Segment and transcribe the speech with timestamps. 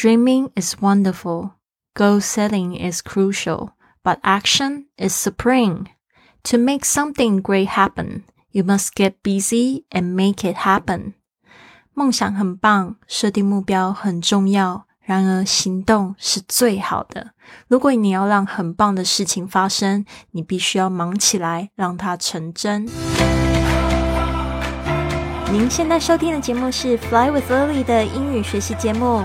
[0.00, 1.52] Dreaming is wonderful,
[1.94, 3.70] goal setting is crucial,
[4.02, 5.86] but action is supreme.
[6.44, 11.14] To make something great happen, you must get busy and make it happen.
[11.94, 17.32] 梦想很棒，设定目标很重要，然而行动是最好的。
[17.68, 22.86] 如果你要让很棒的事情发生，你必须要忙起来，让它成真。
[25.50, 29.24] 您现在收听的节目是《Fly with Lily》的英语学习节目，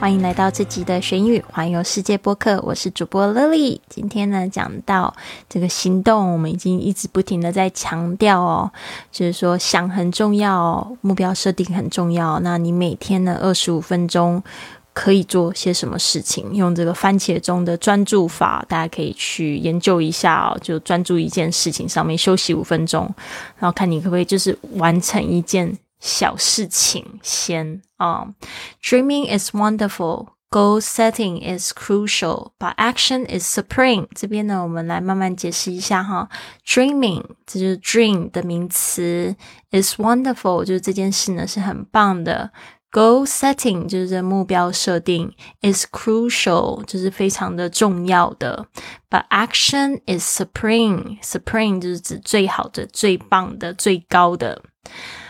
[0.00, 3.80] 欢迎来到这集的学英语环游世界播客，我是主播 Lily。
[3.88, 5.12] 今天呢，讲到
[5.48, 8.70] 这个行动，我们已经一直不停的在强调哦，
[9.10, 12.38] 就是说想很重要，目标设定很重要。
[12.40, 14.40] 那你每天呢，二十五分钟
[14.94, 16.54] 可以做些什么事情？
[16.54, 20.56] 用这个番茄钟的专注法，大家可以去研究一下哦。
[20.62, 23.12] 就专注一件事情上面，休息五分钟，
[23.58, 25.76] 然后看你可不可以就是完成一件。
[25.99, 28.27] 小事情先啊。
[28.81, 34.07] Dreaming is wonderful, goal setting is crucial, but action is supreme。
[34.13, 36.29] 这边呢，我们来慢慢解释一下哈。
[36.65, 39.35] Dreaming 这就是 dream 的名词，
[39.71, 42.51] is wonderful 就是这件事呢是很棒的。
[42.91, 45.31] Goal setting 就是目标设定，
[45.63, 48.67] is crucial 就是非常的重要的。
[49.09, 51.19] But action is supreme.
[51.23, 54.61] Supreme 就是指最好的、最棒的、最高的。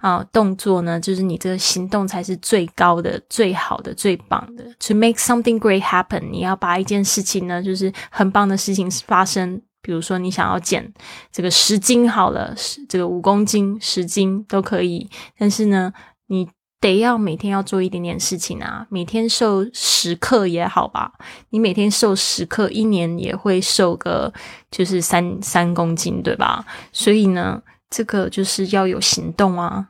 [0.00, 4.64] 啊，动作呢，就是你这个行动才是最高的、最好的、最棒的。
[4.88, 9.60] To make something great happen，你要把一件事情呢，就是很棒的事情发生。
[9.82, 10.90] 比如说，你想要减
[11.30, 15.08] 这个十斤好了，十这个五公斤、十斤都可以。
[15.38, 15.92] 但是呢，
[16.28, 16.48] 你
[16.80, 21.12] 得要每天要做一点点事情啊，每天瘦十克也好吧。
[21.50, 24.32] 你每天瘦十克，一年也会瘦个
[24.70, 26.64] 就是三三公斤，对吧？
[26.90, 27.62] 所以呢。
[27.92, 29.84] 这个就是要有行动啊，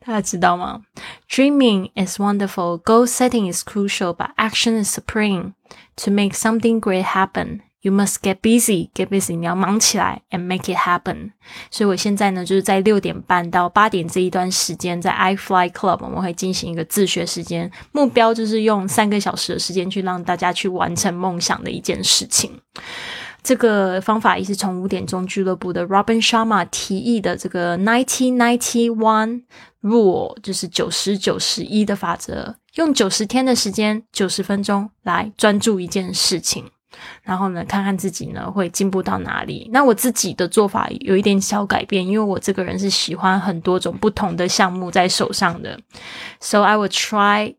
[0.00, 0.82] 大家知道吗
[1.28, 5.52] ？Dreaming is wonderful, goal setting is crucial, but action is supreme.
[5.96, 8.90] To make something great happen, you must get busy.
[8.94, 11.32] Get busy，你要忙起来，and make it happen。
[11.70, 22.60] 所以我现在呢，就是在六点半到八点这一段时间，在 iFly Club，我们会进行一个自学时间，目标就是用三个小时的时间去让大家去完成梦想的一件事情。
[23.46, 29.44] 这个方法也是从五点钟俱乐部的 Robin Sharma 提议的这个 ninety ninety one
[29.82, 36.64] rule，就是九十九十一的法则，用九十天的时间，九十分钟来专注一件事情，
[37.22, 39.70] 然后呢，看看自己呢会进步到哪里。
[39.72, 45.78] 那我自己的做法有一点小改变，因为我这个人是喜欢很多种不同的项目在手上的
[46.40, 47.54] ，so I will try.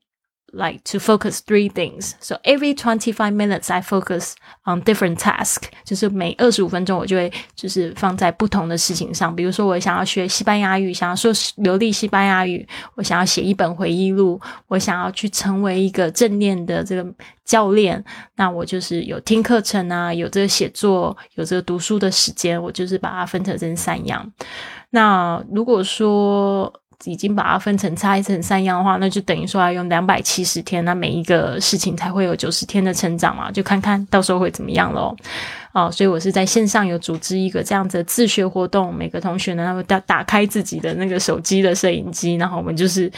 [0.53, 2.15] Like to focus three things.
[2.19, 4.33] So every 25 minutes I focus
[4.65, 5.63] on different task.
[5.83, 9.35] 就是每二十五分钟我就会就是放在不同的事情上。
[9.35, 17.13] 比如说我想要学西班牙语，想要说流利西班牙语，我想要写一本回忆录，我想要去成为一个正念的这个
[17.43, 18.03] 教练。
[18.35, 24.31] 那我就是有听课程啊，有这个写作，有这个读书的时间，我就是把它分成这三样。
[24.91, 35.15] 那如果说已经把它分成拆成三样的话，那就等于说要用两百七十天，那每一个事情才会有九十天的成长嘛，就看看到时候会怎么样喽。
[35.77, 43.11] 哦，所以我是在线上有组织一个这样子的自学活动，每个同学呢，他们打打开自己的那个手机的摄影机，然后我们就是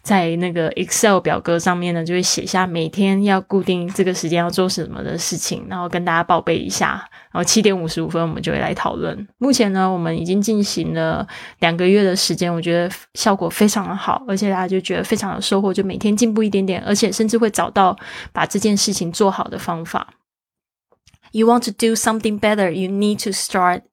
[0.00, 7.06] 在那个 Excel 表格上面呢，就会写下每天要固定这个时间要做什么的事情，然后跟大家报备一下。
[7.32, 9.28] 然后七点五十五分我们就会来讨论。
[9.36, 11.26] 目前呢，我们已经进行了
[11.58, 17.94] 两个月的时间，我觉得效果非常的好，而且大家就觉得非常有收获，就每天进步一点点，而且甚至会找到
[18.32, 20.14] 把这件事情做好的方法。
[21.35, 23.83] You want to do something better, you need to start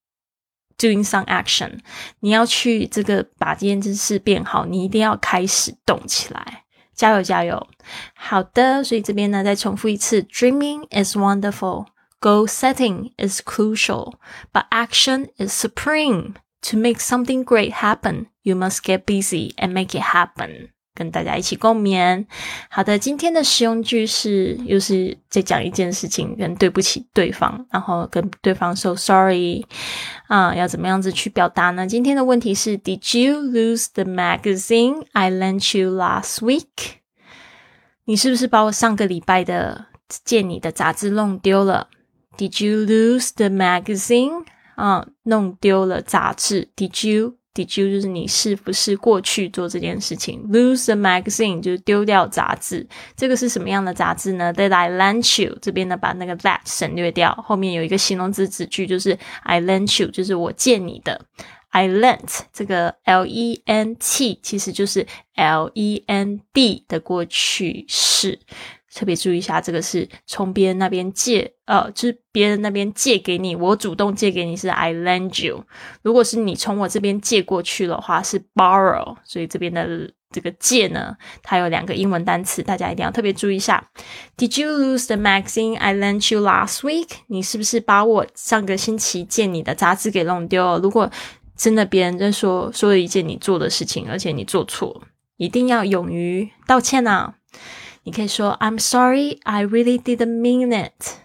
[0.79, 1.81] doing some action.
[2.21, 6.65] 你要去这个把这件事变好，你一定要开始动起来。
[6.95, 7.69] 加油加油！
[8.15, 11.87] 好的，所以这边呢再重复一次：Dreaming is wonderful,
[12.21, 14.15] goal setting is crucial,
[14.53, 16.35] but action is supreme.
[16.63, 20.71] To make something great happen, you must get busy and make it happen.
[20.96, 22.26] 跟大家一起共勉。
[22.70, 29.66] 好的，今天的实用句是又是在讲一件事情，跟对不起对方，然后跟对方说 sorry
[30.28, 31.88] 啊，要怎么样子去表达呢？
[31.88, 36.98] 今天的问题是：Did you lose the magazine I lent you last week？
[38.06, 39.86] 你是不是把我上个礼拜的
[40.26, 41.88] 借你的杂志弄丢了
[42.38, 44.46] ？Did you lose the magazine？
[44.76, 47.38] 啊，弄丢了杂志？Did you？
[47.54, 52.88] Did you 就是你是不是过去做这件事情？Lose the magazine 就是丢掉杂志。
[53.16, 55.56] 这个是什么样的杂志呢？Did I lend you？
[55.62, 61.22] 这边呢把那个 that 省略掉，后面有一个形容词子句，就是 I lent you，就是我借你的。
[61.70, 68.40] I lent 这个 L E N T 其实就是 L E N D 的过去式。
[68.94, 75.66] 特别注意一下，这个是从别人那边借，呃，就是别人那边借给你，我主动借给你是 I lend you。
[76.02, 79.16] 如果是你从我这边借过去的话，是 borrow。
[79.24, 83.90] 所以这边的这个借呢，它有两个英文单词，大家一定要特别注意一下。
[84.38, 87.10] Did you lose the magazine I lent you last week？
[87.28, 90.80] 你是不是把我上个星期借你的杂志给弄丢了？
[90.80, 91.10] 如果
[91.56, 95.02] 真的别人在说说了一件你做的事情，而且你做错，
[95.38, 97.36] 一定要勇于道歉呐。
[98.05, 101.19] 你可以说 "I'm sorry, I really didn't mean it."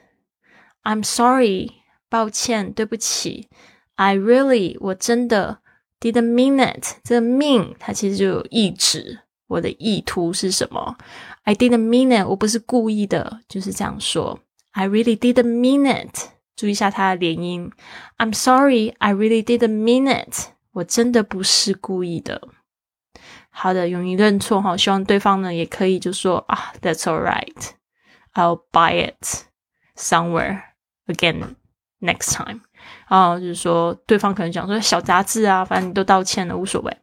[0.84, 1.72] I'm sorry，
[2.10, 3.50] 抱歉，对不起。
[3.96, 5.60] I really，我真的
[6.00, 6.98] didn't mean it。
[7.04, 10.98] 这个 mean 它其实就有意指，我的意图是什么？
[11.44, 14.40] I didn't mean it，我不是故意的，就是这样说。
[14.72, 16.30] I really didn't mean it。
[16.56, 17.72] 注意一下它的连音。
[18.18, 20.50] I'm sorry, I really didn't mean it。
[20.74, 22.42] 我真的不是故意的。
[23.61, 27.71] 好的，勇于认错哈，希望对方呢也可以就说啊，That's all right,
[28.35, 29.49] I'll buy it
[29.97, 30.63] somewhere
[31.09, 31.57] again
[32.01, 32.61] next time。
[33.07, 36.97] 啊，就是说对方可能讲说小杂志啊，反正你都道歉了，无所谓。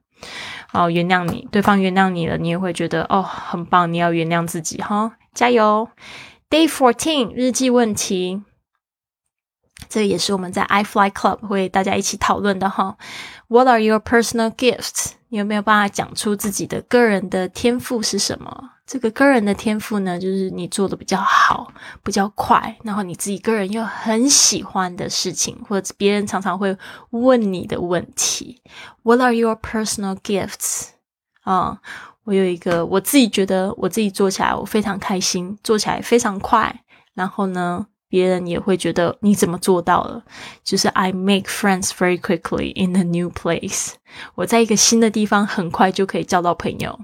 [0.72, 3.92] 哦，原谅你，对方原谅你了，你也会觉得哦，很棒。
[3.92, 5.90] 你要原谅自己哈，加油。
[6.50, 8.42] Day fourteen 日记问题，
[9.96, 12.98] 这也是我们在 I Fly Club 会大家一起讨论的哈。
[13.48, 15.12] What are your personal gifts？
[15.30, 18.72] 你有没有办法讲出自己的个人的天赋是什么？
[18.86, 21.72] 这个个人的天赋呢，就是你做的比较好、
[22.04, 26.78] 比较快，然后你自己个人又很喜欢的事情，或者别人常常会
[27.12, 28.62] 问你的问题。
[29.04, 30.88] What are your personal gifts？
[31.44, 31.80] 啊，
[32.26, 36.82] 我有一个，我自己觉得我自己做起来我非常开心，做起来非常快，
[37.14, 37.88] 然后呢？
[38.15, 40.25] 别人也会觉得你怎么做到了？
[40.65, 43.93] 就是 I make friends very quickly in a new place。
[44.35, 46.99] 我在一个新的地方很快就可以交到朋友。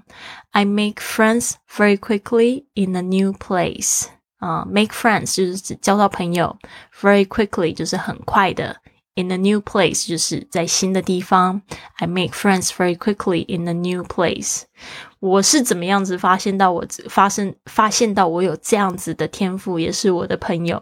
[0.50, 4.06] I make friends very quickly in a new place。
[4.38, 6.58] 啊，make friends 就是指交到朋友，
[7.00, 8.76] very quickly 就是很快的。
[9.15, 11.61] In a new place 就是在新的地方。
[11.97, 14.61] I make friends very quickly in a new place。
[15.19, 20.81] 我是怎么样子发现到我发生发现到我有这样子的天赋，也是我的朋友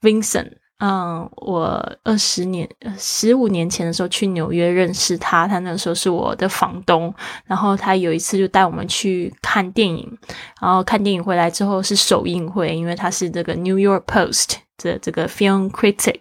[0.00, 0.54] Vincent。
[0.78, 2.68] 嗯，我二十年
[2.98, 7.14] 十五年前的时候去纽约认识他，他那时候是我的房东。
[7.46, 10.18] 然后他有一次就带我们去看电影，
[10.60, 14.56] 然后看电影回来之后是首映会，因为他是这个 New York Post。
[14.78, 16.18] 的这个 film critic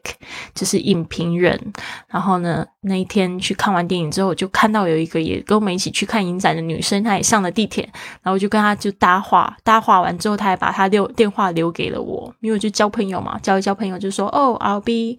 [0.53, 1.59] 就是影评人，
[2.07, 7.83] 然后呢，那一天去看完电影之后，就看到有一个也跟我们一起去看影展的女生，她也上了地铁，
[8.21, 15.18] 然后我就跟她就搭话，搭话完之后，她还把她留电话留给了我，因为我就交朋友嘛，交一交朋友就说，哦，I'll be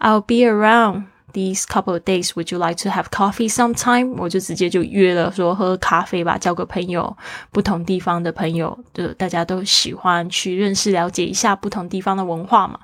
[0.00, 2.29] I'll be around these couple of days.
[2.35, 4.15] Would you like to have coffee sometime？
[4.17, 7.15] 我就直接就约了说喝咖啡吧，交个朋友，
[7.51, 12.79] 不同地方的朋友，就大家都喜欢去认识、了解一下不同地方的文化嘛。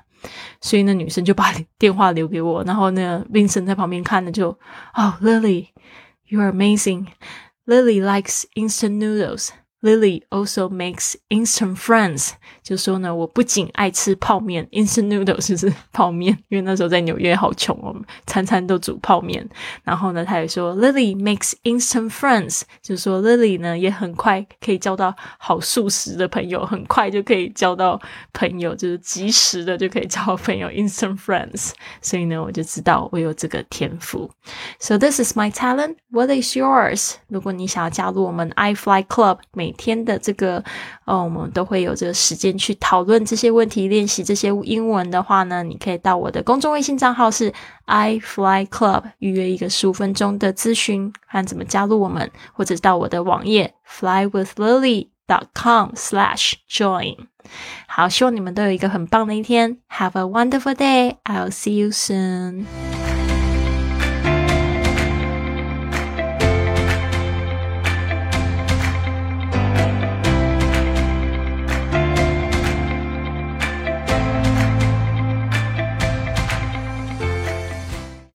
[0.60, 4.50] 所以那女生就把电话留给我，然后呢，Vincent 在旁边看的就，
[4.94, 7.06] 哦，Lily，you are amazing.
[7.66, 9.48] Lily likes instant noodles.
[9.83, 12.31] Lily also makes instant friends，
[12.63, 19.47] 就说呢，我不仅爱吃泡面，instant noodles 就是泡面，因为那时候在纽约好穷哦，餐餐都煮泡面。
[19.83, 28.01] 然后呢，他也说 Lily makes instant friends，就说 Lily 呢也很快可以交到好素食的朋友，很快就可以交到
[28.33, 31.73] 朋友，就是及时的就可以交朋友，instant friends。
[32.01, 34.31] 所以呢，我就知道我有这个天赋。
[34.79, 35.97] So this is my talent.
[36.09, 37.13] What is yours？
[37.27, 40.61] 如果你想要加入我们 I Fly Club，每每天的这个，
[41.05, 47.53] 呃，我们都会有这个时间去讨论这些问题，练习这些英文的话呢，你可以到我的公众微信账号是
[47.85, 57.15] i fly club 预约一个十五分钟的咨询，看怎么加入我们，或者到我的网页 flywithlily dot com slash join。
[57.87, 61.15] 好，希望你们都有一个很棒的一天，Have a wonderful day.
[61.23, 62.65] I'll see you soon.